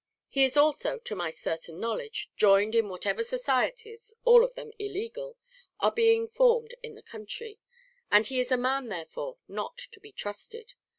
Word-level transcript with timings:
He 0.29 0.43
is 0.43 0.57
also, 0.57 0.97
to 0.97 1.15
my 1.15 1.29
certain 1.29 1.79
knowledge, 1.79 2.31
joined 2.35 2.73
in 2.73 2.89
whatever 2.89 3.21
societies 3.23 4.15
all 4.25 4.43
of 4.43 4.55
them 4.55 4.71
illegal 4.79 5.37
are 5.79 5.91
being 5.91 6.27
formed 6.27 6.73
in 6.81 6.95
the 6.95 7.03
country; 7.03 7.59
and 8.09 8.25
he 8.25 8.39
is 8.39 8.51
a 8.51 8.57
man, 8.57 8.87
therefore, 8.87 9.37
not 9.47 9.77
to 9.77 9.99
be 9.99 10.11
trusted. 10.11 10.73